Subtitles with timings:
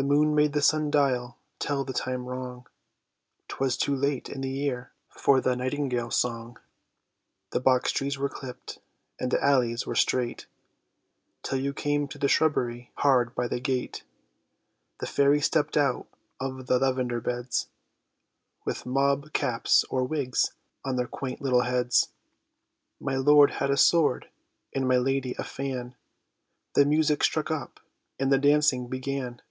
[0.00, 2.68] The moon made the sun dial tell the time wrong;
[3.48, 6.56] 'Twas too late in the year for the nightingale's song;
[7.50, 8.78] The box trees were clipped,
[9.18, 10.46] and the alleys were straight,
[11.42, 14.04] Till you came to the shrubbery hard by the gate.
[15.00, 16.06] The fairies stepped out
[16.38, 17.66] of the lavender beds,
[18.64, 20.52] With mob caps, or wigs,
[20.84, 22.10] on their quaint little heads;
[23.00, 24.28] My lord had a sword
[24.72, 25.96] and my lady a fan;
[26.74, 27.80] The music struck up
[28.20, 29.42] and the dancing began.